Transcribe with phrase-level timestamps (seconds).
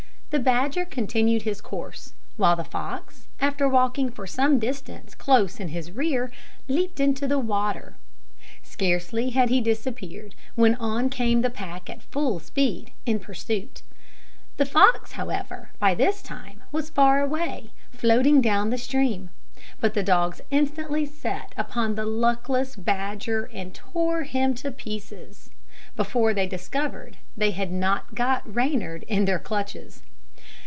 [0.31, 5.67] The badger continued his course, while the fox, after walking for some distance close in
[5.67, 6.31] his rear,
[6.69, 7.97] leaped into the water.
[8.63, 13.81] Scarcely had he disappeared, when on came the pack at full speed, in pursuit.
[14.55, 19.31] The fox, however, by this time was far away, floating down the stream;
[19.81, 25.49] but the dogs instantly set upon the luckless badger and tore him to pieces,
[25.97, 30.03] before they discovered that they had not got Reynard in their clutches.